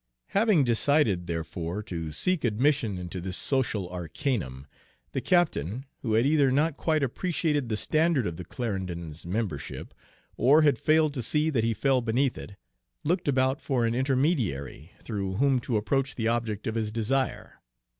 Having 0.29 0.63
decided, 0.63 1.27
therefore, 1.27 1.83
to 1.83 2.11
seek 2.11 2.43
admission 2.43 2.97
into 2.97 3.21
this 3.21 3.37
social 3.37 3.87
arcanum, 3.89 4.65
the 5.11 5.21
captain, 5.21 5.85
who 5.99 6.13
had 6.13 6.25
either 6.25 6.51
not 6.51 6.75
quite 6.75 7.03
appreciated 7.03 7.69
the 7.69 7.77
standard 7.77 8.25
of 8.25 8.35
the 8.37 8.43
Clarendon's 8.43 9.27
membership, 9.27 9.93
or 10.37 10.63
had 10.63 10.79
failed 10.79 11.13
to 11.13 11.21
see 11.21 11.51
that 11.51 11.63
he 11.63 11.75
fell 11.75 12.01
beneath 12.01 12.35
it, 12.35 12.55
looked 13.03 13.27
about 13.27 13.61
for 13.61 13.85
an 13.85 13.93
intermediary 13.93 14.91
through 15.01 15.33
whom 15.33 15.59
to 15.59 15.77
approach 15.77 16.15
the 16.15 16.27
object 16.27 16.65
of 16.65 16.73
his 16.73 16.91
desire. 16.91 17.61